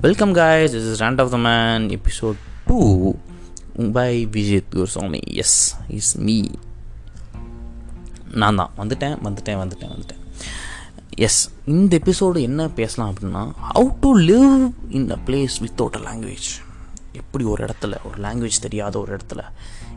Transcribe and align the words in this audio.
Welcome 0.00 0.32
guys 0.32 0.74
is 0.74 0.84
is 0.84 1.02
Rant 1.02 1.18
of 1.18 1.30
the 1.32 1.36
Man, 1.36 1.90
episode 1.90 2.38
2 2.66 3.14
by 3.92 4.26
Vijay 4.34 4.62
Gurusamy 4.70 5.20
yes 5.34 5.76
is 5.88 6.16
me 6.16 6.44
நான் 8.32 8.56
தான். 8.56 8.70
வந்துட்டேன் 8.78 9.16
வந்துட்டேன் 9.24 9.60
வந்துட்டேன் 9.62 9.92
வந்துட்டேன். 9.94 10.20
எஸ் 11.16 11.50
இந்த 11.66 11.98
எபிசோடு 12.04 12.40
என்ன 12.40 12.68
பேசலாம் 12.68 13.14
அப்படின்னா 13.14 13.52
how 13.74 13.94
to 14.00 14.18
live 14.18 14.70
in 14.88 15.10
a 15.10 15.18
place 15.26 15.56
without 15.60 15.96
a 15.96 15.98
language 15.98 16.50
எப்படி 17.12 17.44
ஒரு 17.44 17.64
இடத்துல 17.64 17.96
ஒரு 18.04 18.22
லாங்குவேஜ் 18.22 18.58
தெரியாத 18.60 18.98
ஒரு 18.98 19.16
இடத்துல 19.16 19.42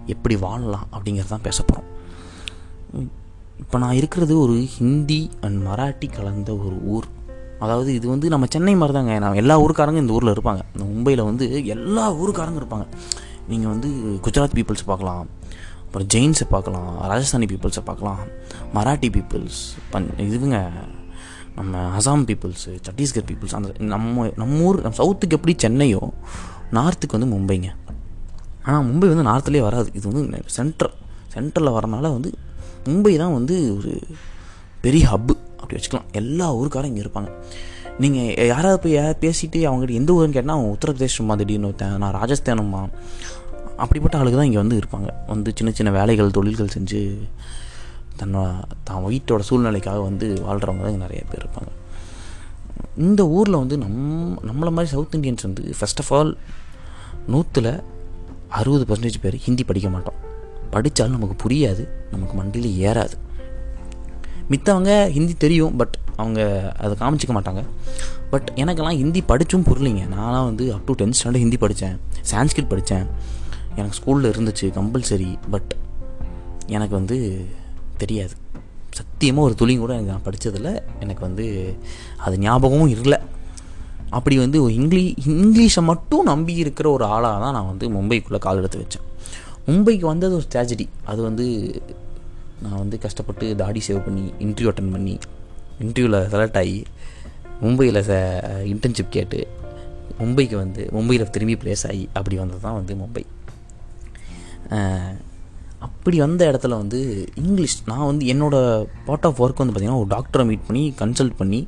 எப்படி 0.06 0.36
வாழலாம் 0.36 0.88
அப்படிங்கிறது 0.92 1.28
தான் 1.28 1.42
பேச 1.42 1.64
போகிறோம் 1.64 1.90
இப்போ 3.60 3.78
நான் 3.78 3.94
இருக்கிறது 3.94 4.40
ஒரு 4.40 4.54
ஹிந்தி 4.54 5.30
அண்ட் 5.42 5.68
மராட்டி 5.68 6.16
கலந்த 6.16 6.56
ஒரு 6.56 6.82
ஊர். 6.84 7.08
அதாவது 7.64 7.90
இது 8.00 8.08
வந்து 8.14 8.28
நம்ம 8.34 8.46
சென்னை 8.54 8.74
மாதிரி 8.82 8.94
தாங்க 8.98 9.14
நான் 9.24 9.40
எல்லா 9.42 9.56
ஊருக்காரங்க 9.64 10.00
இந்த 10.04 10.16
ஊரில் 10.18 10.34
இருப்பாங்க. 10.36 10.62
இந்த 10.74 10.86
மும்பையில் 10.92 11.24
வந்து 11.30 11.46
எல்லா 11.76 12.06
ஊருக்காரங்க 12.22 12.60
இருப்பாங்க. 12.62 12.88
நீங்கள் 13.52 13.72
வந்து 13.74 13.90
குஜராத் 14.26 14.56
பீப்புள்ஸ் 14.58 14.86
பார்க்கலாம். 14.92 15.24
அப்புறம் 15.86 16.08
ஜெயின்ஸை 16.14 16.46
பார்க்கலாம். 16.56 16.92
ராஜஸ்தானி 17.12 17.48
பீப்புள்ஸை 17.52 17.84
பார்க்கலாம். 17.90 18.22
மராட்டி 18.76 19.10
பீப்புள்ஸ் 19.16 19.62
பன் 19.94 20.08
இதுவுங்க 20.28 20.60
நம்ம 21.58 21.82
அசாம் 21.98 22.24
பீப்புள்ஸு 22.30 22.72
சத்தீஸ்கர் 22.88 23.28
பீப்புள்ஸ் 23.30 23.56
அந்த 23.58 23.72
நம்ம 23.94 24.26
நம்ம 24.42 24.62
ஊர் 24.68 24.80
நம்ம 24.86 24.98
சவுத்துக்கு 25.02 25.38
எப்படி 25.40 25.56
சென்னையோ 25.64 26.02
நார்த்துக்கு 26.78 27.18
வந்து 27.18 27.32
மும்பைங்க. 27.36 27.70
ஆனால் 28.68 28.86
மும்பை 28.90 29.08
வந்து 29.12 29.28
நார்த்துலேயே 29.30 29.64
வராது. 29.68 29.90
இது 30.00 30.06
வந்து 30.12 30.42
சென்ட்ரல் 30.58 30.96
சென்ட்ரலில் 31.36 31.76
வரனால 31.78 32.12
வந்து 32.18 32.30
மும்பை 32.88 33.14
தான் 33.24 33.36
வந்து 33.38 33.56
ஒரு 33.78 33.92
பெரிய 34.86 35.04
ஹப்பு 35.14 35.34
அப்படி 35.64 35.78
வச்சுக்கலாம். 35.80 36.10
எல்லா 36.22 36.48
ஊருக்காரும் 36.60 36.92
இங்கே 36.92 37.04
இருப்பாங்க. 37.06 37.30
நீங்கள் 38.04 38.48
யாராவது 38.54 38.80
போய் 38.84 38.96
யாராவது 38.98 39.20
பேசிட்டு 39.26 39.60
அவங்ககிட்ட 39.70 40.00
எந்த 40.02 40.12
ஊருன்னு 40.18 40.36
கேட்டால் 40.38 40.56
அவங்க 40.56 40.72
உத்தரப்பிரதேசமா 40.76 41.36
திடீர்னு 41.42 41.70
ஒருத்தன் 41.70 42.00
நான் 42.04 42.16
ராஜஸ்தானம்மா. 42.22 42.82
அப்படிப்பட்ட 43.84 44.16
ஆளுக்கு 44.20 44.38
தான் 44.40 44.50
இங்கே 44.50 44.62
வந்து 44.64 44.80
இருப்பாங்க. 44.82 45.10
வந்து 45.34 45.52
சின்ன 45.60 45.72
சின்ன 45.78 45.92
வேலைகள் 46.00 46.36
தொழில்கள் 46.38 46.74
செஞ்சு 46.76 47.00
தன்னோட 48.20 48.50
தான் 48.88 49.06
வீட்டோட 49.12 49.44
சூழ்நிலைக்காக 49.48 50.02
வந்து 50.10 50.28
வாழ்கிறவங்க 50.48 50.84
தான் 50.86 50.94
இங்கே 50.94 51.04
நிறைய 51.06 51.22
பேர் 51.30 51.44
இருப்பாங்க. 51.44 51.72
இந்த 53.06 53.22
ஊரில் 53.38 53.62
வந்து 53.62 53.76
நம் 53.84 54.38
நம்மளை 54.50 54.72
மாதிரி 54.76 54.92
சவுத் 54.96 55.16
இண்டியன்ஸ் 55.18 55.46
வந்து 55.48 55.64
ஃபஸ்ட் 55.80 56.02
ஆஃப் 56.04 56.12
ஆல் 56.18 56.32
நூற்றில் 57.34 57.74
அறுபது 58.60 58.86
பர்சன்டேஜ் 58.90 59.22
பேர் 59.24 59.38
ஹிந்தி 59.46 59.64
படிக்க 59.70 59.90
மாட்டோம். 59.96 60.20
படித்தாலும் 60.74 61.16
நமக்கு 61.18 61.38
புரியாது 61.44 61.84
நமக்கு 62.12 62.36
மண்டியில் 62.40 62.72
ஏறாது. 62.90 63.16
மித்தவங்க 64.50 65.10
ஹிந்தி 65.10 65.34
தெரியும் 65.34 65.76
பட் 65.76 65.98
அவங்க 66.16 66.42
அதை 66.80 66.96
காமிச்சிக்க 67.00 67.34
மாட்டாங்க. 67.38 67.62
பட் 68.30 68.52
எனக்கெல்லாம் 68.56 68.98
ஹிந்தி 69.02 69.22
படித்தும் 69.22 69.64
புரியலிங்க. 69.64 70.04
நான்லாம் 70.16 70.44
வந்து 70.44 70.74
up 70.74 70.86
to 70.86 70.94
tenth 70.94 71.18
standard 71.20 71.44
Hindi 71.46 71.58
படித்தேன் 71.58 72.00
சான்ஸ்கிரிட் 72.32 72.68
படித்தேன் 72.68 73.08
எனக்கு 73.76 73.98
ஸ்கூலில் 74.00 74.32
இருந்துச்சு 74.34 74.66
கம்பல்சரி 74.80 75.38
பட் 75.52 75.76
எனக்கு 76.68 76.96
வந்து 76.96 77.46
தெரியாது. 77.98 78.32
சத்தியமாக 78.90 79.48
ஒரு 79.48 79.56
துளியும் 79.56 79.80
கூட 79.80 79.94
எனக்கு 79.94 80.12
நான் 80.12 80.28
படித்ததில் 80.28 80.82
எனக்கு 81.00 81.22
வந்து 81.22 81.76
அது 82.18 82.40
ஞாபகமும் 82.40 82.88
இல்லை 82.88 83.18
அப்படி 84.10 84.38
வந்து 84.38 84.64
ஒரு 84.64 84.74
இங்கிலீ 84.74 85.14
இங்கிலீஷை 85.26 85.84
மட்டும் 85.84 86.24
நம்பி 86.24 86.54
இருக்கிற 86.54 86.90
ஒரு 86.90 87.06
ஆளாக 87.06 87.40
தான் 87.40 87.54
நான் 87.54 87.68
வந்து 87.68 87.90
மும்பைக்குள்ளே 87.90 88.38
கால் 88.38 88.58
எடுத்து 88.58 88.80
வச்சேன். 88.80 89.08
மும்பைக்கு 89.68 90.06
வந்தது 90.06 90.34
ஒரு 90.36 90.44
ஸ்ட்ராஜடி 90.52 90.86
அது 91.04 91.22
வந்து 91.22 91.46
நான் 92.64 92.80
வந்து 92.84 92.98
கஷ்டப்பட்டு 93.06 93.48
தாடி 93.62 93.82
சேவ் 93.88 94.02
பண்ணி 94.08 94.26
இன்டர்வியூ 94.46 94.72
அட்டன் 94.72 94.94
பண்ணி 94.96 95.16
இன்டர்வியூவில் 95.84 96.30
செலக்ட் 96.34 96.60
ஆகி 96.62 96.78
மும்பையில் 97.64 98.00
ச 98.10 98.14
இன்டர்ன்ஷிப் 98.72 99.14
கேட்டு 99.18 99.40
மும்பைக்கு 100.22 100.56
வந்து 100.64 100.82
மும்பையில் 100.96 101.32
திரும்பி 101.36 101.56
ப்ளேஸ் 101.62 101.84
ஆகி 101.92 102.04
அப்படி 102.20 102.36
வந்தது 102.42 102.64
தான் 102.66 102.78
வந்து 102.80 102.94
மும்பை. 103.02 103.24
அப்படி 105.86 106.18
வந்த 106.24 106.42
இடத்துல 106.52 106.78
வந்து 106.82 107.00
இங்கிலீஷ் 107.42 107.78
நான் 107.92 108.06
வந்து 108.10 108.26
என்னோடய 108.34 108.86
பார்ட் 109.08 109.26
ஆஃப் 109.28 109.40
ஒர்க் 109.44 109.62
வந்து 109.62 109.74
பார்த்திங்கன்னா 109.74 110.02
ஒரு 110.04 110.10
டாக்டரை 110.16 110.44
மீட் 110.50 110.68
பண்ணி 110.68 110.84
கன்சல்ட் 111.02 111.36
பண்ணி 111.42 111.60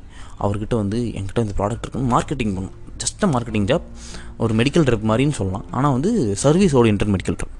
அவர்கிட்ட 0.44 0.74
வந்து 0.82 0.98
என்கிட்ட 1.18 1.44
இந்த 1.46 1.54
ப்ராடக்ட் 1.58 1.84
இருக்குன்னு 1.84 2.12
மார்க்கெட்டிங் 2.14 2.54
பண்ணும். 2.56 2.76
ஜஸ்ட் 3.02 3.24
மார்க்கெட்டிங் 3.34 3.66
ஜாப் 3.70 3.86
ஒரு 4.42 4.52
மெடிக்கல் 4.60 4.86
ட்ரிப் 4.88 5.08
மாதிரின்னு 5.10 5.36
சொல்லலாம். 5.40 5.66
ஆனால் 5.76 5.94
வந்து 5.96 6.12
சர்வீஸ் 6.44 6.76
ஓரியன்ட் 6.80 7.04
மெடிக்கல் 7.14 7.38
ட்ரிப் 7.40 7.56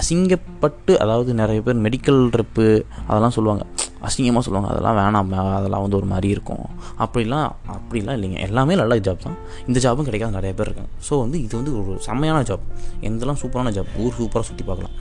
அசிங்கப்பட்டு 0.00 0.92
அதாவது 1.04 1.30
நிறைய 1.40 1.60
பேர் 1.66 1.82
மெடிக்கல் 1.86 2.20
ரெப்பு 2.40 2.66
அதெல்லாம் 3.08 3.34
சொல்லுவாங்க. 3.36 3.64
அசிங்கமாக 4.06 4.42
சொல்லுவாங்க. 4.46 4.70
அதெல்லாம் 4.72 4.96
வேணாம் 5.00 5.30
அதெல்லாம் 5.58 5.84
வந்து 5.84 5.98
ஒரு 6.00 6.08
மாதிரி 6.12 6.28
இருக்கும். 6.34 6.64
அப்படிலாம் 7.04 7.48
அப்படிலாம் 7.74 8.16
இல்லைங்க. 8.18 8.38
எல்லாமே 8.46 8.74
நல்ல 8.80 8.96
ஜாப் 9.06 9.22
தான். 9.26 9.38
இந்த 9.68 9.78
ஜாப்பும் 9.84 10.08
கிடைக்காத 10.08 10.36
நிறைய 10.38 10.52
பேர் 10.58 10.68
இருக்காங்க. 10.68 10.92
ஸோ 11.08 11.20
வந்து 11.24 11.38
இது 11.44 11.54
வந்து 11.60 11.74
ஒரு 11.80 11.94
செம்மையான 12.08 12.40
ஜாப் 12.50 12.66
எந்தெல்லாம் 13.10 13.40
சூப்பரான 13.42 13.72
ஜாப் 13.78 13.92
ஊர் 14.04 14.18
சூப்பராக 14.20 14.46
சுற்றி 14.50 14.66
பார்க்கலாம். 14.70 14.96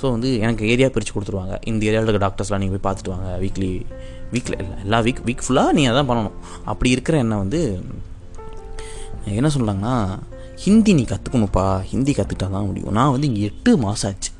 ஸோ 0.00 0.06
வந்து 0.14 0.28
எனக்கு 0.44 0.64
ஏரியா 0.72 0.88
பிரித்து 0.94 1.14
கொடுத்துருவாங்க. 1.14 1.54
இந்த 1.70 1.82
ஏரியாவில் 1.90 2.10
இருக்க 2.10 2.22
டாக்டர்ஸ்லாம் 2.26 2.62
நீங்கள் 2.62 2.76
போய் 2.76 2.86
பார்த்துட்டு 2.88 3.14
வாங்க. 3.14 3.30
வீக்லி 3.44 3.70
வீக்கில் 4.34 4.58
இல்லை 4.62 4.76
எல்லா 4.84 4.98
வீக் 5.06 5.22
வீக் 5.28 5.44
ஃபுல்லாக 5.46 5.74
நீங்கள் 5.78 5.92
அதான் 5.94 6.10
பண்ணணும். 6.10 6.36
அப்படி 6.72 6.90
இருக்கிற 6.96 7.16
என்ன 7.24 7.38
வந்து 7.44 7.60
என்ன 9.38 9.48
சொல்கிறாங்கன்னா 9.54 9.94
ஹிந்தி 10.62 10.92
நீ 10.98 11.04
கற்றுக்கணுப்பா 11.10 11.64
ஹிந்தி 11.90 12.12
கற்றுக்கிட்டா 12.18 12.48
தான் 12.56 12.68
முடியும். 12.68 12.94
நான் 12.98 13.12
வந்து 13.14 13.28
இங்கே 13.30 13.42
எட்டு 13.50 13.70
மாதம் 13.84 14.08
ஆச்சு. 14.10 14.30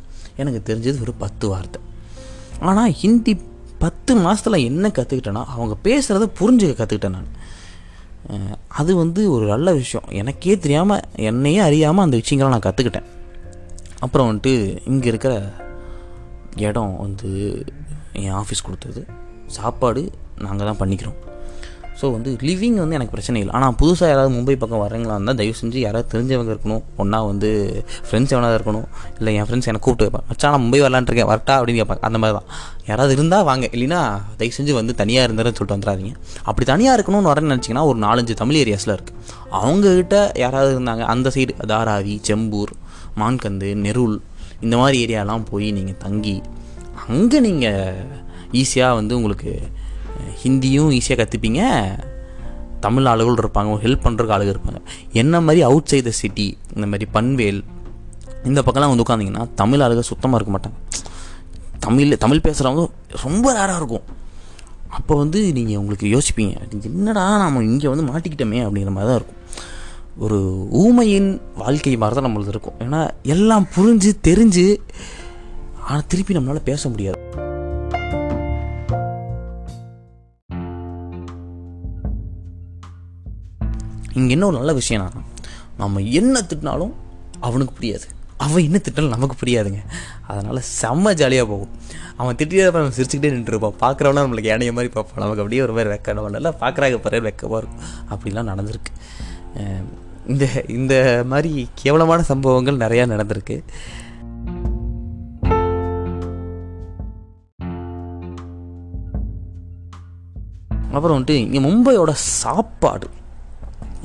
எனக்கு 0.42 0.60
தெரிஞ்சது 0.68 0.98
ஒரு 1.06 1.14
பத்து 1.22 1.44
வார்த்தை. 1.52 1.80
ஆனால் 2.68 2.92
ஹிந்தி 3.02 3.32
பத்து 3.82 4.12
மாதத்தில் 4.24 4.64
என்ன 4.68 4.88
கற்றுக்கிட்டேன்னா 4.98 5.42
அவங்க 5.54 5.74
பேசுகிறத 5.86 6.26
புரிஞ்சுக்க 6.40 6.74
கற்றுக்கிட்டேன் 6.80 7.16
நான். 7.18 7.30
அது 8.80 8.92
வந்து 9.02 9.20
ஒரு 9.34 9.44
நல்ல 9.52 9.68
விஷயம். 9.80 10.08
எனக்கே 10.20 10.56
தெரியாமல் 10.64 11.04
என்னையே 11.30 11.60
அறியாமல் 11.68 12.04
அந்த 12.06 12.16
விஷயங்களை 12.22 12.50
நான் 12.54 12.66
கற்றுக்கிட்டேன் 12.66 13.08
அப்புறம் 14.04 14.28
வந்துட்டு 14.28 14.54
இங்கே 14.90 15.08
இருக்கிற 15.12 15.34
இடம் 16.66 16.96
வந்து 17.04 17.30
என் 18.24 18.36
ஆஃபீஸ் 18.40 18.66
கொடுத்தது. 18.66 19.00
சாப்பாடு 19.56 20.02
நாங்கள் 20.46 20.68
தான் 20.70 20.80
பண்ணிக்கிறோம். 20.82 21.18
ஸோ 22.00 22.06
வந்து 22.14 22.30
லிவிங் 22.48 22.76
வந்து 22.82 22.96
எனக்கு 22.96 23.12
பிரச்சனை 23.14 23.38
இல்லை. 23.42 23.52
ஆனால் 23.58 23.74
புதுசாக 23.80 24.08
யாராவது 24.10 24.32
மும்பை 24.34 24.54
பக்கம் 24.62 24.82
வரீங்களா 24.84 25.14
இருந்தால் 25.16 25.38
தயவு 25.40 25.56
செஞ்சு 25.60 25.78
யாராவது 25.84 26.08
தெரிஞ்சவங்க 26.12 26.52
இருக்கணும். 26.54 26.82
ஒன்றா 27.02 27.18
வந்து 27.30 27.48
ஃப்ரெண்ட்ஸ் 28.08 28.32
எவனாவது 28.34 28.56
இருக்கணும். 28.58 28.86
இல்லை 29.18 29.32
என் 29.38 29.46
ஃப்ரெண்ட்ஸ் 29.48 29.68
எனக்கு 29.70 29.86
கூப்பிட்டு 29.86 30.06
வைப்பாங்க. 30.06 30.26
மச்சான் 30.30 30.52
நான் 30.54 30.62
மும்பை 30.64 30.80
வரலான்ட்ருக்கேன் 30.84 31.30
வரட்டா? 31.32 31.54
அப்படின்னு 31.60 31.80
கேட்பாங்க. 31.82 32.04
அந்த 32.08 32.18
மாதிரி 32.22 32.36
தான். 32.38 32.48
யாராவது 32.90 33.14
இருந்தால் 33.18 33.46
வாங்க. 33.50 33.66
இல்லைனா 33.76 34.00
தயவு 34.40 34.54
செஞ்சு 34.58 34.74
வந்து 34.80 34.94
தனியாக 35.00 35.26
இருந்தாருன்னு 35.28 35.58
சொல்லிட்டு 35.60 35.76
வந்துடாதீங்க 35.78 36.12
அப்படி 36.48 36.66
தனியாக 36.72 36.96
இருக்கணும்னு 36.98 37.30
வரேன்னு 37.32 37.52
நினச்சிங்கன்னா 37.54 37.86
ஒரு 37.90 37.98
நாலஞ்சு 38.06 38.36
தமிழ் 38.42 38.60
ஏரியாஸில் 38.62 38.94
இருக்குது 38.96 39.18
அவங்கக்கிட்ட 39.60 40.16
யாராவது 40.44 40.72
இருந்தாங்க 40.76 41.04
அந்த 41.14 41.32
சைடு 41.36 41.54
தாராவி 41.72 42.16
செம்பூர் 42.28 42.72
மான்கந்து 43.22 43.70
நெருள் 43.86 44.16
இந்த 44.64 44.74
மாதிரி 44.82 44.96
ஏரியாலாம் 45.06 45.44
போய் 45.50 45.68
நீங்கள் 45.78 46.00
தங்கி 46.06 46.36
அங்கே 47.08 47.38
நீங்கள் 47.48 47.98
ஈஸியாக 48.60 48.96
வந்து 49.00 49.14
உங்களுக்கு 49.18 49.52
ஹிந்தியும் 50.42 50.92
ஈஸியாக 50.98 51.18
கற்றுப்பீங்க 51.20 51.62
தமிழ் 52.84 53.08
ஆளுகள் 53.12 53.40
இருப்பாங்க 53.42 53.78
ஹெல்ப் 53.84 54.04
பண்ணுறதுக்கு 54.04 54.34
ஆளுகள் 54.36 54.54
இருப்பாங்க. 54.54 54.80
என்ன 55.22 55.40
மாதிரி 55.46 55.60
அவுட் 55.68 55.88
சைட் 55.90 56.08
த 56.08 56.12
சிட்டி 56.20 56.46
இந்த 56.74 56.86
மாதிரி 56.90 57.06
பன்வேல் 57.16 57.60
இந்த 58.48 58.60
பக்கம்லாம் 58.66 58.92
வந்து 58.92 59.04
உட்காந்திங்கன்னா 59.04 59.44
தமிழ் 59.62 59.82
ஆளுகள் 59.86 60.08
சுத்தமாக 60.10 60.38
இருக்க 60.38 60.52
மாட்டாங்க. 60.54 60.78
தமிழ் 61.86 62.22
தமிழ் 62.24 62.44
பேசுகிறவங்க 62.46 62.84
ரொம்ப 63.24 63.46
ரேராக 63.58 63.80
இருக்கும். 63.82 64.06
அப்போ 64.98 65.14
வந்து 65.22 65.40
நீங்கள் 65.58 65.80
உங்களுக்கு 65.80 66.06
யோசிப்பீங்க 66.14 66.54
என்னடா 66.90 67.24
நாம் 67.42 67.66
இங்கே 67.70 67.88
வந்து 67.92 68.06
மாட்டிக்கிட்டோமே 68.10 68.60
அப்படிங்கிற 68.66 68.92
மாதிரி 68.96 69.10
தான் 69.10 69.18
இருக்கும். 69.20 69.42
ஒரு 70.24 70.38
ஊமையின் 70.84 71.28
வாழ்க்கை 71.62 71.96
மாதிரி 72.04 72.16
தான் 72.18 72.26
நம்மளுக்கு 72.28 72.54
இருக்கும். 72.54 72.78
ஏன்னா 72.84 73.02
எல்லாம் 73.34 73.68
புரிஞ்சு 73.76 74.12
தெரிஞ்சு 74.28 74.66
ஆனால் 75.84 76.08
திருப்பி 76.12 76.36
நம்மளால் 76.36 76.68
பேச 76.70 76.88
முடியாது. 76.94 77.20
இங்கே 84.18 84.32
என்ன 84.36 84.46
ஒரு 84.50 84.56
நல்ல 84.60 84.72
விஷயம்னா 84.80 85.08
நம்ம 85.80 86.00
என்ன 86.20 86.40
திட்டினாலும் 86.50 86.94
அவனுக்கு 87.48 87.72
புரியாது. 87.78 88.06
அவன் 88.44 88.64
என்ன 88.68 88.78
திட்டினாலும் 88.86 89.14
நமக்கு 89.16 89.36
புரியாதுங்க. 89.42 89.80
அதனால் 90.30 90.60
செம்ம 90.80 91.12
ஜாலியாக 91.20 91.46
போகும். 91.52 91.72
அவன் 92.20 92.38
திட்டியதை 92.40 92.70
நம்ம 92.76 92.96
சிரிச்சுக்கிட்டே 92.98 93.30
நின்றுருப்பான் 93.34 93.78
பார்க்குறவனா 93.84 94.24
நம்மளுக்கு 94.26 94.52
ஏனைய 94.54 94.72
மாதிரி 94.76 94.90
பார்ப்போம் 94.96 95.22
நமக்கு 95.24 95.42
அப்படியே 95.42 95.62
ஒரு 95.66 95.74
மாதிரி 95.76 95.92
வெக்க 95.94 96.16
நம்ம 96.18 96.32
நல்லா 96.36 96.52
பார்க்குறாங்க 96.62 96.98
பிறகு 97.06 97.26
வெக்கமாக 97.28 97.60
இருக்கும். 97.62 97.82
அப்படிலாம் 98.14 98.50
நடந்திருக்கு. 98.52 98.92
இந்த 100.32 100.46
இந்த 100.78 100.94
மாதிரி 101.32 101.52
கேவலமான 101.82 102.24
சம்பவங்கள் 102.32 102.82
நிறையா 102.84 103.04
நடந்திருக்கு. 103.14 103.58
அப்புறம் 110.96 111.16
வந்துட்டு 111.16 111.36
இங்கே 111.44 111.60
மும்பையோட 111.68 112.12
சாப்பாடு. 112.42 113.08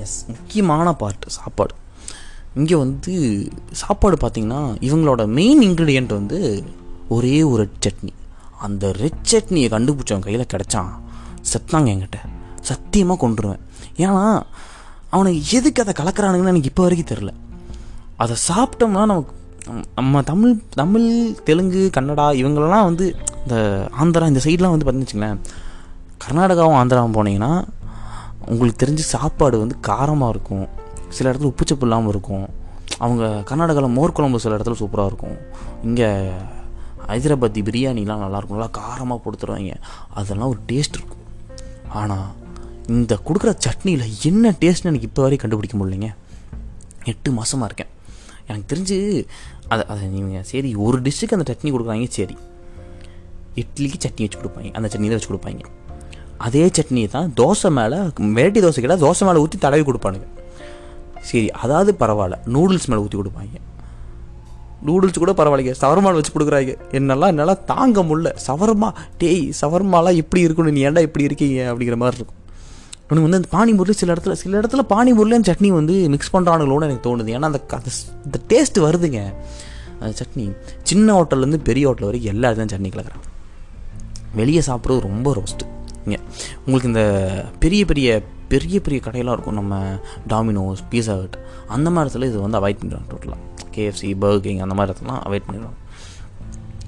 எஸ் 0.04 0.26
முக்கியமான 0.28 0.94
பார்ட் 0.94 1.24
சாப்பாடு. 1.28 1.76
இங்கே 2.56 2.76
வந்து 2.76 3.14
சாப்பாடு 3.72 4.18
பார்த்திங்கன்னா 4.22 4.62
இவங்களோட 4.82 5.26
மெயின் 5.26 5.62
இன்க்ரீடியண்ட் 5.62 6.08
வந்து 6.08 6.64
ஒரே 7.10 7.44
ஒரு 7.44 7.70
சட்னி. 7.80 8.10
அந்த 8.62 8.92
ரெட் 8.92 9.28
சட்னியை 9.32 9.72
கண்டுபிடிச்சவன் 9.72 10.20
கையில் 10.20 10.48
கிடச்சான். 10.54 10.92
செத்தாங்க 11.54 11.90
என்கிட்ட. 11.94 12.20
சத்தியமாக 12.62 13.28
கொண்டுருவேன் 13.28 13.60
ஏன்னா 13.98 14.44
அவனுக்கு 15.10 15.58
எதுக்கு 15.58 15.86
அதை 15.86 15.94
கலக்கிறானுங்கன்னு 15.94 16.48
எனக்கு 16.48 16.64
இப்போ 16.64 16.84
வரைக்கும் 16.84 17.18
தெரில 17.18 17.32
அதை 18.18 18.36
சாப்பிட்டோம்னா 18.48 19.02
நமக்கு 19.06 19.34
நம்ம- 19.66 19.84
நம்ம 19.96 20.22
தமிழ் 20.22 20.60
தமிழ் 20.70 21.36
தெலுங்கு 21.44 21.90
கன்னடா 21.94 22.28
இவங்களெல்லாம் 22.42 22.84
வந்து 22.84 23.16
இந்த 23.42 23.88
ஆந்திரா 24.00 24.28
இந்த 24.28 24.42
சைட்லாம் 24.44 24.70
வந்து 24.70 24.92
பார்த்தீங்கன்னு 24.92 25.08
வச்சுங்களேன் 25.08 25.40
கர்நாடகாவும் 26.26 26.80
ஆந்திராவும் 26.82 27.16
போனீங்கன்னா 27.16 27.64
உங்களுக்கு 28.52 28.82
தெரிஞ்சு 28.84 29.04
சாப்பாடு 29.14 29.56
வந்து 29.64 29.76
காரமாக 29.90 30.34
இருக்கும். 30.36 30.68
சில 31.16 31.26
இடத்துல 31.30 31.52
உப்புச்சப்பு 31.54 31.86
இல்லாமல் 31.88 32.12
இருக்கும். 32.14 32.46
அவங்க 33.04 33.24
கர்நாடகாவில் 33.50 33.96
மோர் 33.98 34.16
குழம்பு 34.18 34.44
சில 34.44 34.56
இடத்துல 34.58 34.78
சூப்பராக 34.82 35.12
இருக்கும். 35.12 35.38
இங்கே 35.88 36.10
ஹைதராபாத்தி 37.10 37.62
பிரியாணிலாம் 37.68 38.24
நல்லாயிருக்கும் 38.24 38.58
நல்லா 38.58 38.72
காரமாக 38.80 39.22
கொடுத்துருவாங்க 39.26 39.74
அதெல்லாம் 40.20 40.52
ஒரு 40.54 40.62
டேஸ்ட் 40.70 40.98
இருக்கும். 41.00 41.24
ஆனால் 42.02 42.28
இந்த 42.96 43.14
கொடுக்குற 43.28 43.52
சட்னியில் 43.66 44.06
என்ன 44.30 44.56
டேஸ்ட்னு 44.62 44.92
எனக்கு 44.92 45.10
இப்போ 45.10 45.22
வரையும் 45.26 45.44
கண்டுபிடிக்க 45.44 45.78
முடியலைங்க. 45.80 46.10
எட்டு 47.12 47.30
மாதமாக 47.38 47.70
இருக்கேன். 47.70 47.92
எனக்கு 48.48 48.68
தெரிஞ்சு 48.72 48.98
அதை 49.74 49.84
அதை 49.94 50.08
நீங்கள் 50.16 50.48
சரி 50.52 50.70
ஒரு 50.86 50.98
டிஷ்ஷுக்கு 51.06 51.38
அந்த 51.38 51.46
சட்னி 51.52 51.70
கொடுக்குறாங்க 51.76 52.08
சரி. 52.18 52.36
இட்லிக்கு 53.62 53.98
சட்னி 54.06 54.26
வச்சு 54.26 54.40
கொடுப்பாங்க 54.42 54.72
அந்த 54.78 54.88
சட்னி 54.94 55.08
தான் 55.12 55.20
வச்சு 55.20 55.32
கொடுப்பாங்க. 55.32 55.64
அதே 56.46 56.64
சட்னியை 56.78 57.08
தான் 57.16 57.28
தோசை 57.40 57.70
மேலே 57.80 57.98
வெரைட்டி 58.38 58.62
தோசை 58.64 58.80
கேட்டால் 58.84 59.04
தோசை 59.06 59.24
மேலே 59.28 59.42
ஊற்றி 59.44 59.58
தடவி 59.66 59.84
கொடுப்பானுங்க. 59.90 60.28
சரி 61.30 61.48
அதாவது 61.64 61.92
பரவாயில்ல 62.02 62.38
நூடுல்ஸ் 62.56 62.88
மேலே 62.92 63.02
ஊற்றி 63.06 63.18
கொடுப்பாங்க. 63.20 63.60
நூடுல்ஸ் 64.88 65.20
கூட 65.24 65.34
பரவாயில்லைங்க 65.40 65.76
சவர்மாவில் 65.82 66.20
வச்சு 66.20 66.34
கொடுக்குறாங்க. 66.36 66.74
என்னெல்லாம் 66.98 67.32
என்னால் 67.34 67.62
தாங்க 67.72 68.00
முடியல. 68.08 68.32
சவர்மா 68.48 68.90
டேய் 69.22 69.44
சவர்மாலாம் 69.62 70.20
எப்படி 70.22 70.42
இருக்கணும் 70.48 70.76
நீ 70.78 70.82
ஏன்டா 70.88 71.04
இப்படி 71.08 71.28
இருக்கீங்க 71.30 71.60
அப்படிங்கிற 71.72 71.98
மாதிரி 72.04 72.20
இருக்கும். 72.20 72.40
உனக்கு 73.08 73.26
வந்து 73.28 73.40
அந்த 73.40 73.50
பானிபூரில் 73.56 74.00
சில 74.02 74.12
இடத்துல 74.14 74.36
சில 74.44 74.54
இடத்துல 74.62 74.84
பானிபூரிலையும் 74.94 75.48
சட்னி 75.50 75.70
வந்து 75.80 75.96
மிக்ஸ் 76.14 76.34
பண்ணுறானுங்களோன்னு 76.36 76.88
எனக்கு 76.90 77.06
தோணுது. 77.08 77.34
ஏன்னா 77.38 77.50
அந்த 77.52 77.62
அந்த 78.28 78.40
டேஸ்ட் 78.54 78.80
வருதுங்க. 78.88 79.22
அந்த 80.02 80.14
சட்னி 80.22 80.46
சின்ன 80.90 81.08
ஹோட்டல்லேருந்து 81.18 81.60
பெரிய 81.70 81.86
ஹோட்டல் 81.90 82.10
வரைக்கும் 82.10 82.34
எல்லா 82.36 82.50
இடத்துலையும் 82.50 82.74
சட்னி 82.76 82.92
கலக்குறாங்க. 82.96 83.28
வெளியே 84.40 84.64
சாப்பிட்றது 84.70 85.08
ரொம்ப 85.10 85.30
ரோஸ்ட்டு 85.40 85.72
இங்கே. 86.06 86.20
உங்களுக்கு 86.66 86.92
இந்த 86.92 87.04
பெரிய 87.64 87.82
பெரிய 87.92 88.10
பெரிய 88.54 88.80
பெரிய 88.86 89.00
கடையெல்லாம் 89.06 89.36
இருக்கும். 89.38 89.60
நம்ம 89.60 89.76
டாமினோஸ் 90.34 90.82
பீஸா 90.92 91.14
ஹட் 91.22 91.38
அந்த 91.76 91.88
மாதிரி 91.96 92.08
இடத்துல 92.08 92.28
இது 92.32 92.40
வந்து 92.46 92.60
அவாய்ட் 92.60 92.80
பண்ணிடுவாங்க 92.82 93.10
டோட்டலாக 93.14 93.40
கேஎஃப்சி 93.76 94.12
பர்கிங் 94.26 94.62
அந்த 94.66 94.76
மாதிரி 94.80 94.92
இடத்துலாம் 94.92 95.22
அவாய்ட் 95.28 95.48
பண்ணிடுவாங்க. 95.48 95.80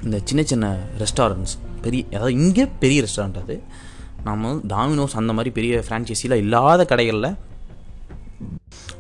இந்த 0.06 0.18
சின்ன 0.30 0.42
சின்ன 0.52 0.66
ரெஸ்டாரண்ட்ஸ் 1.04 1.56
பெரிய 1.86 2.04
அதாவது 2.12 2.34
இங்கே 2.42 2.66
பெரிய 2.84 3.00
ரெஸ்டாரண்ட் 3.06 3.40
அது. 3.44 3.58
நம்ம 4.28 4.52
டாமினோஸ் 4.74 5.16
அந்த 5.22 5.34
மாதிரி 5.38 5.52
பெரிய 5.58 5.84
ஃப்ரான்ச்சைஸியில் 5.88 6.42
இல்லாத 6.44 6.82
கடைகளில் 6.92 7.32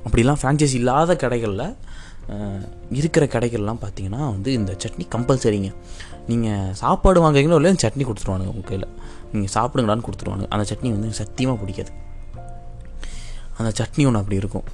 அப்படிலாம் 0.06 0.40
ஃப்ரான்ச்சைஸி 0.42 0.78
இல்லாத 0.82 1.14
கடைகளில் 1.24 1.68
இருக்கிற 3.00 3.26
கடைகள்லாம் 3.34 3.82
பார்த்தீங்கன்னா 3.84 4.22
வந்து 4.36 4.50
இந்த 4.60 4.72
சட்னி 4.84 5.06
கம்பல்சரிங்க. 5.16 5.70
நீங்கள் 6.30 6.72
சாப்பாடு 6.82 7.20
வாங்குறீங்களோ 7.24 7.58
இல்லையா 7.60 7.80
சட்னி 7.84 8.04
கொடுத்துருவானுங்க 8.10 8.52
உங்கள் 8.54 8.70
கையில். 8.70 8.88
நீங்கள் 9.34 9.54
சாப்பிடுங்களான்னு 9.58 10.06
கொடுத்துருவானுங்க. 10.08 10.50
அந்த 10.56 10.66
சட்னி 10.72 10.90
வந்து 10.96 11.20
சத்தியமாக 11.22 11.58
பிடிக்காது. 11.64 11.92
அந்த 13.60 13.70
சட்னி 13.80 14.04
ஒன்று 14.10 14.22
அப்படி 14.22 14.40
இருக்கும். 14.44 14.66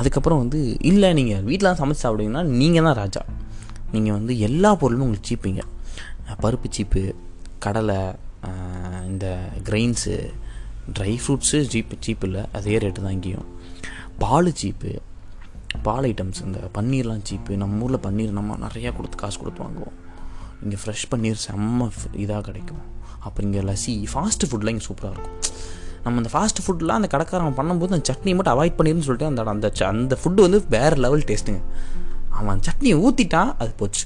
அதுக்கப்புறம் 0.00 0.40
வந்து 0.42 0.60
இல்லை 0.90 1.10
நீங்கள் 1.18 1.44
வீட்டில் 1.50 1.76
சமைச்சு 1.80 2.04
சாப்பிடுவீங்கன்னா 2.04 2.44
நீங்கள் 2.60 2.86
தான் 2.86 2.98
ராஜா. 3.02 3.22
நீங்கள் 3.94 4.16
வந்து 4.18 4.32
எல்லா 4.48 4.70
பொருளும் 4.80 5.04
உங்களுக்கு 5.06 5.30
சீப்பிங்க. 5.32 5.62
பருப்பு 6.44 6.68
சீப்பு 6.76 7.02
கடலை 7.66 8.00
இந்த 9.10 9.26
கிரெயின்ஸு 9.68 10.14
ட்ரை 10.96 11.12
ஃப்ரூட்ஸு 11.22 11.58
சீப்பு 11.72 11.96
சீப்பு 12.06 12.26
இல்லை. 12.28 12.42
அதே 12.58 12.74
ரேட்டு 12.82 13.04
தான் 13.06 13.16
இங்கேயும். 13.18 13.46
பால் 14.22 14.50
சீப்பு 14.62 14.90
பால் 15.86 16.04
ஐட்டம்ஸ் 16.04 16.40
இந்த 16.44 16.58
பன்னீர்லாம் 16.74 17.20
சீப்பு 17.22 17.56
நம்ம 17.56 17.84
ஊரில் 17.84 17.98
பன்னீர் 17.98 18.30
நம்ம 18.30 18.56
நிறையா 18.56 18.90
கொடுத்து 18.96 19.16
காசு 19.16 19.38
கொடுத்து 19.38 19.62
வாங்குவோம். 19.62 19.96
இங்கே 20.62 20.76
ஃப்ரெஷ் 20.84 21.08
பன்னீர் 21.10 21.38
செம்ம 21.46 21.88
இதாக 22.24 22.40
கிடைக்கும். 22.40 22.82
அப்புறம் 23.20 23.52
இங்கே 23.52 23.62
லசி 23.70 23.94
ஃபாஸ்ட்டு 24.12 24.48
ஃபுட்லாம் 24.50 24.68
இங்கே 24.68 24.84
சூப்பராக 24.84 25.14
இருக்கும். 25.14 25.38
நம்ம 26.04 26.20
அந்த 26.22 26.30
ஃபாஸ்ட் 26.32 26.60
ஃபுட்லாம் 26.66 26.98
அந்த 26.98 27.08
கடைக்காரன் 27.08 27.56
பண்ணும்போது 27.58 27.92
அந்த 27.96 28.04
சட்னியை 28.08 28.34
மட்டும் 28.34 28.54
அவாய்ட் 28.54 28.76
பண்ணிடுன்னு 28.78 29.06
சொல்லிட்டு 29.08 29.26
அந்த 29.26 29.42
அந்த 29.42 29.70
ச- 29.74 29.88
அந்த 29.92 30.18
ஃபுட்டு 30.22 30.44
வந்து 30.46 30.64
வேறு 30.68 30.96
லெவல் 30.96 31.24
டேஸ்ட்டுங்க 31.30 31.62
அவன் 32.30 32.48
அந்த 32.48 32.64
சட்னியை 32.68 32.96
ஊற்றிட்டான் 33.06 33.54
அது 33.58 33.72
போச்சு. 33.76 34.04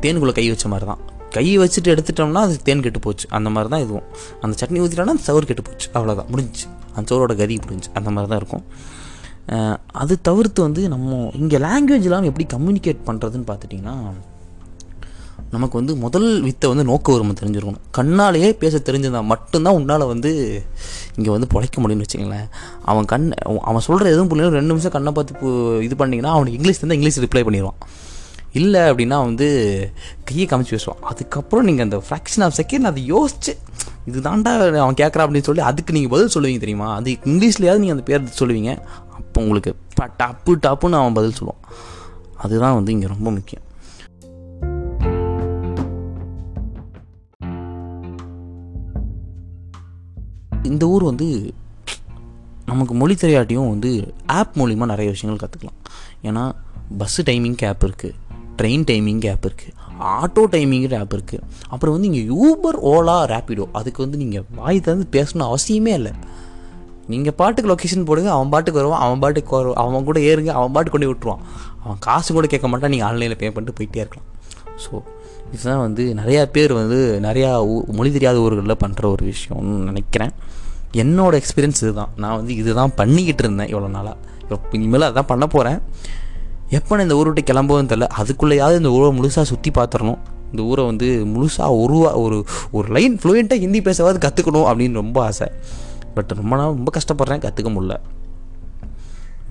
தேனுக்குள்ளே 0.00 0.32
கை 0.32 0.48
வச்ச 0.48 0.68
மாதிரி 0.68 0.86
தான் 0.86 1.02
கை 1.30 1.58
வச்சுட்டு 1.58 1.92
எடுத்துட்டோம்னா 1.94 2.42
அது 2.46 2.62
தேன் 2.62 2.82
கெட்டு 2.82 3.00
போச்சு. 3.00 3.26
அந்த 3.30 3.48
மாதிரி 3.50 3.70
தான் 3.70 3.80
இதுவும். 3.80 4.06
அந்த 4.40 4.54
சட்னி 4.60 4.78
ஊற்றிட்டோம்னா 4.82 5.14
அந்த 5.16 5.24
சவுறு 5.26 5.46
கெட்டு 5.46 5.62
போச்சு. 5.62 5.88
அவ்வளோதான் 5.94 6.28
முடிஞ்சு 6.28 6.66
அந்த 6.94 7.06
சோரோட 7.10 7.34
கதி 7.36 7.56
முடிஞ்சு 7.62 7.88
அந்த 7.94 8.10
மாதிரி 8.10 8.30
தான் 8.32 8.40
இருக்கும். 8.42 8.64
அது 10.02 10.14
தவிர்த்து 10.28 10.60
வந்து 10.62 10.82
நம்ம 10.92 11.18
இங்கே 11.40 11.58
லாங்குவேஜ்லாம் 11.66 12.30
எப்படி 12.30 12.46
கம்யூனிகேட் 12.54 13.06
பண்ணுறதுன்னு 13.08 13.46
பார்த்துட்டிங்கன்னா 13.50 13.96
நமக்கு 15.54 15.78
வந்து 15.78 15.94
முதல் 16.04 16.28
வித்தை 16.46 16.66
வந்து 16.70 16.84
நோக்க 16.88 17.12
உரிமை 17.14 17.34
தெரிஞ்சிருக்கணும். 17.40 17.84
கண்ணாலேயே 17.98 18.48
பேச 18.62 18.80
தெரிஞ்சிருந்தால் 18.86 19.28
மட்டும்தான் 19.32 19.76
உன்னால் 19.78 20.04
வந்து 20.12 20.30
இங்கே 21.16 21.30
வந்து 21.34 21.48
பிழைக்க 21.52 21.76
முடியும்னு 21.82 22.06
வச்சுங்களேன் 22.06 22.48
அவன் 22.90 23.06
கண் 23.12 23.26
அவன் 23.68 23.86
சொல்கிற 23.88 24.10
எதுவும் 24.14 24.30
புரியல 24.32 24.56
ரெண்டு 24.58 24.72
நிமிஷம் 24.72 24.94
கண்ணை 24.96 25.12
பார்த்து 25.18 25.52
இது 25.88 25.96
பண்ணிங்கன்னா 26.00 26.32
அவனுக்கு 26.36 26.58
இங்கிலீஷ் 26.58 26.80
இருந்தால் 26.80 26.98
இங்கிலீஷ் 26.98 27.20
ரிப்ளை 27.26 27.44
பண்ணிடுவான். 27.48 27.78
இல்லை 28.60 28.82
அப்படின்னா 28.90 29.16
வந்து 29.28 29.48
கையை 30.28 30.46
காமிச்சு 30.50 30.74
பேசுவான். 30.76 31.00
அதுக்கப்புறம் 31.10 31.66
நீங்கள் 31.68 31.86
அந்த 31.88 31.98
ஃப்ராக்ஷன் 32.06 32.44
ஆஃப் 32.46 32.58
செகண்ட் 32.60 32.90
அதை 32.90 33.02
யோசிச்சு 33.12 33.54
இது 34.06 34.20
தாண்டா 34.20 34.76
அவன் 34.76 34.94
கேட்குறான் 34.94 35.30
அப்படின்னு 35.30 35.42
சொல்லி 35.42 35.60
அதுக்கு 35.60 35.92
நீங்கள் 35.92 36.10
பதில் 36.10 36.42
சொல்லுவீங்க 36.42 36.58
தெரியுமா? 36.58 36.94
அது 36.94 37.10
இங்கிலீஷ்லையாவது 37.10 37.78
நீங்கள் 37.78 37.98
அந்த 37.98 38.02
பேர் 38.02 38.32
சொல்லுவீங்க. 38.38 38.78
அப்போ 39.10 39.42
உங்களுக்கு 39.42 39.76
ப- 39.94 40.10
டப்பு 40.22 40.54
டப்புன்னு 40.62 40.92
அவன் 40.92 41.12
பதில் 41.12 41.32
சொல்லுவான். 41.42 41.72
அதுதான் 42.36 42.74
வந்து 42.74 42.92
இங்கே 42.92 43.06
ரொம்ப 43.06 43.30
முக்கியம். 43.30 43.64
இந்த 50.62 50.86
ஊர் 50.86 51.02
வந்து 51.02 51.54
நமக்கு 52.66 52.94
மொழி 52.94 53.14
தெரியாட்டியும் 53.14 53.68
வந்து 53.68 54.14
ஆப் 54.26 54.56
மூலிமா 54.56 54.86
நிறைய 54.86 55.10
விஷயங்கள் 55.10 55.48
கற்றுக்கலாம் 55.48 55.84
ஏன்னா 56.22 56.52
பஸ்ஸு 56.98 57.24
டைமிங் 57.24 57.68
ஆப் 57.68 57.84
இருக்குது 57.84 58.14
ட்ரெயின் 58.62 58.84
டைமிங் 58.90 59.30
ஆப் 59.30 59.46
இருக்குது 59.46 59.74
ஆட்டோ 60.00 60.48
டைமிங்கிற 60.50 60.98
ஆப் 60.98 61.14
இருக்குது 61.14 61.40
அப்புறம் 61.68 62.00
வந்து 62.00 62.12
இங்கே 62.12 62.34
யூபர் 62.34 62.84
ஓலா 62.84 63.18
ரேப்பிடோ 63.24 63.64
அதுக்கு 63.72 64.02
வந்து 64.02 64.18
நீங்கள் 64.18 64.44
வாய் 64.54 64.80
திறந்து 64.80 65.22
பேசணும் 65.22 65.54
அவசியமே 65.54 65.86
இல்லை. 65.86 66.12
நீங்கள் 67.08 67.32
பாட்டுக்கு 67.34 67.72
லொக்கேஷன் 67.72 68.04
போடுங்க 68.04 68.30
அவன் 68.32 68.48
பாட்டுக்கு 68.48 68.80
வருவான் 68.80 69.00
அவன் 69.00 69.18
பாட்டுக்கு 69.18 69.56
வருவான் 69.56 69.86
அவன் 69.86 70.04
கூட 70.04 70.20
ஏறுங்க 70.20 70.46
அவன் 70.46 70.72
பாட்டுக்கு 70.72 70.98
கொண்டு 70.98 71.14
விட்டுருவான். 71.14 71.38
அவன் 71.84 71.96
காசு 72.00 72.34
கூட 72.34 72.46
கேட்க 72.46 72.68
மாட்டான் 72.68 72.90
நீங்கள் 72.90 73.08
ஆன்லைனில் 73.08 73.38
பே 73.38 73.50
பண்ணிட்டு 73.50 73.84
போயிட்டே 73.84 73.96
இருக்கலாம். 73.96 74.28
ஸோ 74.76 75.02
இதுதான் 75.52 75.78
வந்து 75.78 76.14
நிறையா 76.14 76.44
பேர் 76.44 76.72
வந்து 76.72 77.18
நிறையா 77.22 77.50
ஊ- 77.66 77.86
மொழி 77.86 78.12
தெரியாத 78.12 78.38
ஊர்களில் 78.38 78.76
பண்ணுற 78.86 79.04
ஒரு 79.04 79.26
விஷயம்னு 79.26 79.82
நினைக்கிறேன். 79.82 80.30
என்னோடய 80.92 81.42
எக்ஸ்பீரியன்ஸ் 81.42 81.82
இதுதான். 81.82 82.08
நான் 82.16 82.36
வந்து 82.36 82.54
இதுதான் 82.54 82.94
பண்ணிக்கிட்டு 82.94 83.44
இருந்தேன் 83.44 83.74
இவ்வளோ 83.74 83.88
நாளாக 83.88 84.16
இனிமேல் 84.72 85.00
அதான் 85.00 85.22
பண்ண 85.22 85.46
போகிறேன் 85.46 85.80
எப்போ 86.70 86.96
நான் 86.96 87.04
இந்த 87.04 87.16
ஊரை 87.16 87.30
விட்டு 87.30 87.52
கிளம்புவோன்னு 87.52 87.90
தெரில 87.90 88.06
அதுக்குள்ளேயாவது 88.20 88.76
இந்த 88.76 88.90
ஊரை 88.90 89.08
முழுசாக 89.18 89.42
சுற்றி 89.42 89.70
பார்த்துடணும். 89.70 90.18
இந்த 90.50 90.62
ஊரை 90.62 90.84
வந்து 90.84 91.26
முழுசாக 91.34 91.76
உருவா 91.82 92.10
ஒரு 92.14 92.44
ஒரு 92.72 92.88
லைன் 92.88 93.18
ஃப்ளூயண்ட்டாக 93.22 93.58
ஹிந்தி 93.58 93.80
பேசவாது 93.80 94.18
கற்றுக்கணும் 94.26 94.66
அப்படின்னு 94.70 94.92
ரொம்ப 94.92 95.24
ஆசை. 95.24 95.48
பட் 96.14 96.30
ரொம்ப 96.30 96.56
நாள் 96.56 96.74
ரொம்ப 96.74 96.92
கஷ்டப்படுறேன் 96.98 97.42
கற்றுக்க 97.46 97.70
முடில 97.76 98.00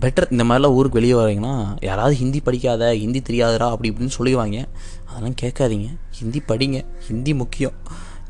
பெட்டர் 0.04 0.32
இந்த 0.32 0.44
மாதிரிலாம் 0.44 0.76
ஊருக்கு 0.78 1.00
வெளியே 1.00 1.14
வரீங்கன்னா 1.14 1.54
யாராவது 1.82 2.16
ஹிந்தி 2.16 2.40
படிக்காத 2.40 2.94
ஹிந்தி 2.94 3.22
தெரியாதடா 3.30 3.68
அப்படி 3.74 3.92
இப்படின்னு 3.92 4.16
சொல்லிடுவாங்க. 4.18 4.66
அதெல்லாம் 5.10 5.38
கேட்காதீங்க. 5.42 5.88
ஹிந்தி 6.12 6.42
படிங்க. 6.48 6.86
ஹிந்தி 7.08 7.34
முக்கியம். 7.34 7.74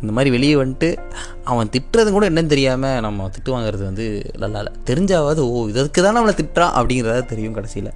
இந்த 0.02 0.14
மாதிரி 0.14 0.30
வெளியே 0.30 0.56
வந்துட்டு 0.56 0.98
அவன் 1.44 1.70
திட்டுறது 1.70 2.12
கூட 2.12 2.30
என்னன்னு 2.30 2.46
தெரியாமல் 2.46 3.00
நம்ம 3.00 3.30
திட்டு 3.36 3.50
வாங்குறது 3.56 3.84
வந்து 3.84 4.32
நல்லா 4.38 4.60
இல்லை. 4.60 4.74
தெரிஞ்சாவது 4.86 5.38
ஓ 5.38 5.68
இதற்கு 5.68 6.04
தான் 6.04 6.18
நம்மளை 6.18 6.36
திட்டுறான் 6.42 6.76
அப்படிங்கிறத 6.80 7.26
தெரியும் 7.26 7.54
கடைசியில். 7.54 7.92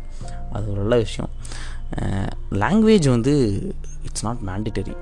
அது 0.55 0.65
ஒரு 0.71 0.79
நல்ல 0.83 0.97
விஷயம். 1.05 1.31
லாங்குவேஜ் 2.63 3.07
வந்து 3.15 3.33
it's 4.07 4.25
not 4.27 4.41
mandatory 4.49 4.95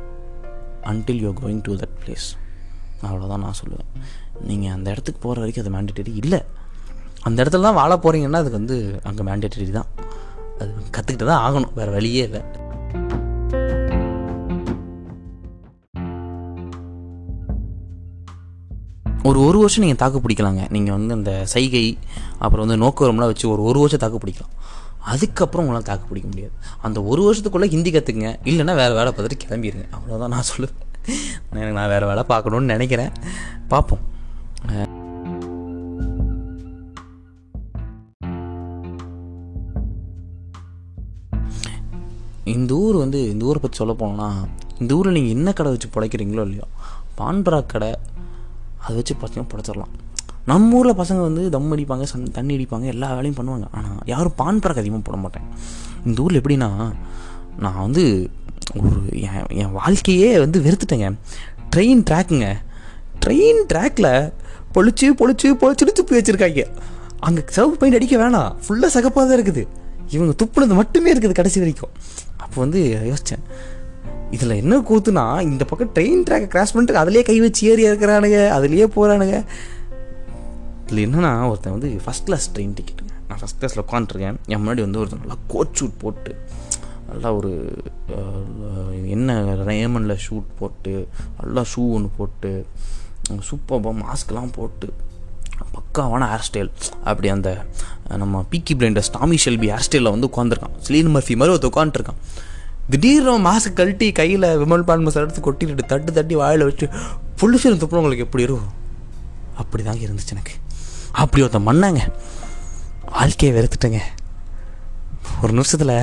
until 0.92 1.24
you 1.26 1.32
going 1.42 1.64
to 1.68 1.74
that 1.82 1.98
place 2.04 2.28
அவ்வளோதான் 3.08 3.44
நான் 3.46 3.60
சொல்லுவேன். 3.62 3.90
நீங்கள் 4.50 4.76
அந்த 4.76 4.88
இடத்துக்கு 4.94 5.20
போகிற 5.26 5.42
வரைக்கும் 5.44 5.64
அது 5.66 5.74
மேண்டிட்டரி 5.78 6.14
இல்லை. 6.24 6.40
அந்த 7.28 7.38
இடத்துல 7.44 7.68
தான் 7.68 7.80
வாழ 7.82 7.94
போகிறீங்கன்னா 8.04 8.42
அதுக்கு 8.44 8.62
வந்து 8.62 8.78
அங்கே 9.10 9.24
மேண்டேட்டரி 9.30 9.68
தான். 9.80 9.92
அது 10.62 10.72
கற்றுக்கிட்டு 10.96 11.28
தான் 11.32 11.44
ஆகணும். 11.48 11.74
வேறு 11.80 11.92
வழியே 11.98 12.24
இல்லை. 12.30 12.42
ஒரு 19.30 19.40
ஒரு 19.46 19.58
வருஷம் 19.62 19.84
நீங்கள் 19.84 20.02
தாக்கு 20.02 20.20
பிடிக்கலாங்க. 20.26 20.64
நீங்கள் 20.76 20.96
வந்து 20.98 21.14
அந்த 21.20 21.32
சைகை 21.54 21.86
அப்புறம் 22.44 22.64
வந்து 22.66 22.78
நோக்கரம்லாம் 22.84 23.32
வச்சு 23.32 23.46
ஒரு 23.54 23.62
ஒரு 23.70 23.80
வருஷம் 23.84 24.02
தாக்கு 24.04 24.22
பிடிக்கலாம். 24.24 24.54
அதுக்கப்புறம் 25.14 25.66
உங்களால் 25.66 25.90
தாக்கு 25.90 26.10
பிடிக்க 26.10 26.28
முடியாது. 26.32 26.54
அந்த 26.88 27.00
ஒரு 27.12 27.22
வருஷத்துக்குள்ளே 27.28 27.70
ஹிந்தி 27.74 27.92
கற்றுக்குங்க 27.96 28.32
இல்லைன்னா 28.50 28.76
வேறு 28.82 28.98
வேலை 29.00 29.12
பார்த்துட்டு 29.14 29.44
கிளம்பிடுங்க 29.46 29.88
அவ்வளோதான் 29.98 30.34
நான் 30.36 30.50
சொல்லுவேன். 30.52 30.84
எனக்கு 31.54 31.78
நான் 31.80 31.92
வேறு 31.96 32.12
வேலை 32.12 32.24
பார்க்கணுன்னு 32.34 32.74
நினைக்கிறேன். 32.76 33.12
பார்ப்போம். 33.74 34.04
இந்த 42.56 42.74
ஊர் 42.84 42.98
வந்து 43.04 43.20
இந்த 43.32 43.46
ஊரை 43.48 43.60
பற்றி 43.62 43.78
சொல்ல 43.80 43.94
போனோம்னா 44.02 44.28
இந்த 44.82 44.92
ஊரில் 44.98 45.16
நீங்கள் 45.18 45.36
என்ன 45.38 45.50
கடை 45.58 45.70
வச்சு 45.74 45.88
பிழைக்கிறீங்களோ 45.96 46.44
இல்லையோ 46.48 46.68
பான்பரா 47.20 47.60
கடை 47.74 47.90
அதை 48.84 48.96
வச்சு 49.00 49.16
பார்த்தீங்கன்னா 49.22 49.52
பிழைச்சிடலாம் 49.54 49.94
நம்ம 50.50 50.78
ஊரில் 50.80 51.00
பசங்க 51.02 51.22
வந்து 51.28 51.44
தம் 51.56 51.72
அடிப்பாங்க 51.76 52.06
சன் 52.12 52.26
தண்ணி 52.38 52.54
அடிப்பாங்க 52.58 52.86
எல்லா 52.94 53.08
வேலையும் 53.18 53.38
பண்ணுவாங்க. 53.40 53.66
ஆனால் 53.78 54.02
யாரும் 54.12 54.36
பான் 54.42 54.62
பராக் 54.64 54.82
அதிகமாக 54.82 55.04
போட 55.08 55.18
மாட்டேன் 55.24 55.48
இந்த 56.08 56.18
ஊரில் 56.26 56.40
எப்படின்னா 56.42 56.70
நான் 57.64 57.82
வந்து 57.86 58.04
ஒரு 58.82 59.00
என் 59.28 59.48
என் 59.62 59.74
வாழ்க்கையே 59.80 60.30
வந்து 60.44 60.60
வெறுத்துட்டேங்க. 60.66 61.10
ட்ரெயின் 61.74 62.04
ட்ராக்குங்க 62.10 62.48
ட்ரெயின் 63.24 63.62
ட்ராக்கில் 63.72 64.12
பொழிச்சு 64.76 65.08
பொழிச்சு 65.22 65.48
பொழிச்சுட்டு 65.62 65.98
துப்பி 66.00 66.16
வச்சுருக்காங்க. 66.18 66.64
அங்கே 67.28 67.42
சிவப்பு 67.56 67.78
பெயிண்ட் 67.82 68.00
அடிக்க 68.00 68.16
வேணாம். 68.24 68.52
ஃபுல்லாக 68.66 68.92
சகப்பாக 68.96 69.24
தான் 69.30 69.38
இருக்குது. 69.40 69.64
இவங்க 70.16 70.34
துப்புனது 70.42 70.76
மட்டுமே 70.82 71.10
இருக்குது 71.14 71.40
கடைசி 71.40 71.60
வரைக்கும். 71.64 71.94
அப்போ 72.44 72.58
வந்து 72.64 72.82
யோசித்தேன் 73.12 73.44
இதில் 74.36 74.60
என்ன 74.62 74.76
கூத்துனா 74.90 75.24
இந்த 75.50 75.64
பக்கம் 75.70 75.92
ட்ரெயின் 75.96 76.24
ட்ராக்கை 76.28 76.48
கிராஸ் 76.54 76.74
பண்ணிட்டு 76.74 77.02
அதுலேயே 77.02 77.24
கை 77.30 77.38
வச்சு 77.46 77.62
ஏறி 77.72 77.84
இருக்கிறானுங்க 77.90 78.40
அதுலேயே 78.58 78.86
போகிறானுங்க 78.96 79.38
இதில் 80.88 81.04
என்னென்னா 81.06 81.32
ஒருத்தன் 81.50 81.74
வந்து 81.76 81.90
ஃபஸ்ட் 82.04 82.26
கிளாஸ் 82.28 82.46
ட்ரெயின் 82.56 82.76
டிக்கெட்டுங்க 82.78 83.14
நான் 83.30 83.40
ஃபஸ்ட் 83.42 83.58
கிளாஸில் 83.62 83.84
உட்காந்துருக்கேன் 83.86 84.38
என் 84.52 84.62
முன்னாடி 84.62 84.82
வந்து 84.86 85.00
ஒருத்தன் 85.02 85.22
நல்லா 85.24 85.38
கோட் 85.54 85.74
ஷூட் 85.80 85.98
போட்டு 86.04 86.32
நல்லா 87.10 87.30
ஒரு 87.40 87.52
என்ன 89.16 89.36
ரேமனில் 89.70 90.16
ஷூட் 90.28 90.48
போட்டு 90.60 90.94
நல்லா 91.40 91.62
ஷூ 91.74 91.84
ஒன்று 91.98 92.10
போட்டு 92.20 92.52
சூப்பராக 93.50 93.94
மாஸ்க்லாம் 94.04 94.52
போட்டு 94.60 94.88
பக்காவான 95.76 96.26
ஹேர் 96.32 96.46
ஸ்டைல் 96.48 96.72
அப்படி 97.10 97.28
அந்த 97.36 97.50
நம்ம 98.24 98.44
Peaky 98.52 98.74
Blinders 98.80 99.12
Tommy 99.18 99.38
Shelby 99.46 99.70
hair 99.74 99.86
ஸ்டைலில் 99.88 100.14
வந்து 100.16 100.30
உட்காந்துருக்கான் 100.32 100.76
ஸ்லீன் 100.88 101.12
மர்ஃபி 101.16 101.36
மாதிரி 101.40 101.54
ஒருத்தர் 101.56 101.74
உட்காந்துருக்கான் 101.74 102.20
திடீர்னு 102.92 103.34
மாஸ்க் 103.48 103.78
கழட்டி 103.80 104.08
கையில் 104.20 104.48
விமல் 104.62 104.86
பான்மஸ் 104.90 105.08
மசாலா 105.08 105.26
எடுத்து 105.26 105.42
கொட்டிட்டு 105.48 105.86
தட்டு 105.94 106.12
தட்டி 106.18 106.36
வாயில் 106.42 106.66
வச்சு 106.70 106.86
புல்லுசன் 107.40 107.82
துப்புறவங்களுக்கு 107.82 108.26
எப்படி 108.28 108.44
இருக்கும்? 108.48 108.74
அப்படி 109.62 109.84
தாங்க 109.84 110.04
இருந்துச்சு 110.08 110.34
எனக்கு. 110.36 110.54
அப்படி 111.24 111.44
ஒருத்தன் 111.46 111.70
பண்ணாங்க. 111.70 112.02
வாழ்க்கையை 113.16 113.52
வெறுத்துட்டேங்க. 113.58 114.02
ஒரு 115.44 115.52
நிமிஷத்தில் 115.58 115.96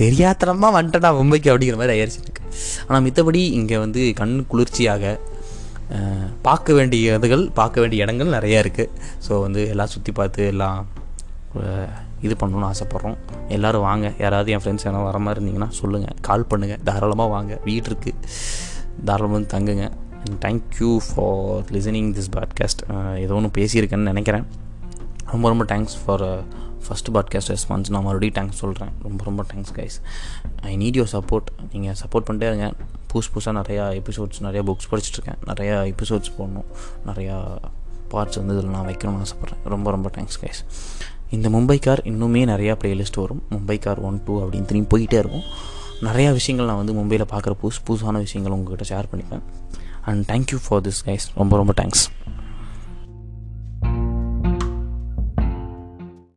தெரியாதனமாக 0.00 0.72
வந்துட்டேனா 0.76 1.10
மும்பைக்கு 1.18 1.50
அப்படிங்கிற 1.52 1.78
மாதிரி 1.80 1.94
ஆயிடுச்சு 1.94 2.20
எனக்கு. 2.24 2.42
ஆனால் 2.86 3.02
மித்தபடி 3.06 3.40
இங்கே 3.58 3.76
வந்து 3.84 4.02
கண் 4.20 4.34
குளிர்ச்சியாக 4.52 5.14
பார்க்க 6.46 6.76
வேண்டிய 6.78 7.16
இதுகள் 7.18 7.42
பார்க்க 7.58 7.82
வேண்டிய 7.82 8.04
இடங்கள் 8.04 8.34
நிறையா 8.36 8.58
இருக்குது 8.64 8.92
ஸோ 9.26 9.32
வந்து 9.44 9.62
எல்லாம் 9.72 9.90
சுற்றி 9.94 10.12
பார்த்து 10.18 10.42
எல்லாம் 10.52 10.78
இது 12.26 12.34
பண்ணணும்னு 12.40 12.68
ஆசைப்பட்றோம். 12.70 13.18
எல்லோரும் 13.56 13.84
வாங்க. 13.88 14.06
யாராவது 14.24 14.52
என் 14.54 14.62
ஃப்ரெண்ட்ஸ் 14.62 14.86
யாராவது 14.86 15.08
வர 15.08 15.18
மாதிரி 15.24 15.38
இருந்தீங்கன்னா 15.38 15.70
சொல்லுங்கள் 15.80 16.16
கால் 16.28 16.48
பண்ணுங்கள் 16.50 16.82
தாராளமாக 16.88 17.30
வாங்க. 17.36 17.52
வீடு 17.66 17.86
இருக்குது 17.90 18.20
தாராளமாக 19.08 19.36
வந்து 19.38 19.52
தங்குங்க. 19.54 19.86
And 20.22 20.38
thank you 20.46 20.90
for 21.06 21.62
listening 21.76 22.10
this 22.18 22.30
podcast 22.36 22.82
ஏதோ 23.24 23.34
ஒன்று 23.38 23.50
பேசியிருக்கேன்னு 23.58 24.10
நினைக்கிறேன். 24.12 24.44
ரொம்ப 25.32 25.46
ரொம்ப 25.52 25.64
thanks 25.72 25.96
for 26.04 26.24
first 26.86 27.08
podcast 27.16 27.50
response 27.52 27.90
நான் 27.94 28.04
மறுபடியும் 28.06 28.36
தேங்க்ஸ் 28.38 28.60
சொல்கிறேன் 28.62 28.92
ரொம்ப 29.06 29.20
ரொம்ப 29.28 29.42
thanks 29.50 29.72
guys 29.76 29.96
I 30.70 30.72
need 30.82 30.98
your 31.00 31.10
support 31.16 31.48
நீங்கள் 31.72 31.96
சப்போர்ட் 32.02 32.26
பண்ணிட்டே 32.28 32.48
இருங்க. 32.52 32.68
புதுசு 33.10 33.30
புதுசாக 33.34 33.54
நிறையா 33.60 33.84
எபிசோட்ஸ் 34.00 34.40
நிறையா 34.46 34.62
புக்ஸ் 34.70 34.88
படிச்சுட்ருக்கேன் 34.92 35.40
நிறையா 35.50 35.76
எபிசோட்ஸ் 35.92 36.32
போடணும். 36.38 36.68
நிறையா 37.10 37.36
பார்ட்ஸ் 38.12 38.38
வந்து 38.40 38.54
இதில் 38.56 38.72
நான் 38.76 38.88
வைக்கணும்னு 38.90 39.22
ஆசைப்பட்றேன். 39.24 39.62
ரொம்ப 39.74 39.90
ரொம்ப 39.96 40.10
தேங்க்ஸ் 40.16 40.38
கைஸ் 40.42 40.62
இந்த 41.36 41.48
மும்பை 41.54 41.78
கார் 41.84 42.00
இன்னுமே 42.10 42.42
நிறையா 42.52 42.72
ப்ளேலிஸ்ட் 42.82 43.20
வரும். 43.20 43.42
மும்பை 43.54 43.76
கார் 43.84 44.00
ஒன் 44.08 44.18
டூ 44.26 44.34
அப்படின்னு 44.42 44.68
திரும்பி 44.70 44.90
போயிட்டே 44.92 45.18
இருக்கும். 45.22 45.46
நிறையா 46.08 46.30
விஷயங்கள் 46.38 46.68
நான் 46.70 46.80
வந்து 46.82 46.94
மும்பையில் 46.98 47.30
பார்க்குற 47.32 47.52
புதுசு 47.62 47.80
புதுசான 47.88 48.20
விஷயங்கள் 48.26 48.54
உங்கள்கிட்ட 48.56 48.86
ஷேர் 48.92 49.10
பண்ணிப்பேன். 49.12 49.44
And 50.04 50.22
thank you 50.26 50.58
for 50.66 50.80
this 50.80 51.00
guys 51.06 51.26
ரொம்ப 51.34 51.56
ரொம்ப 51.56 51.72
தேங்க்ஸ் 51.72 52.04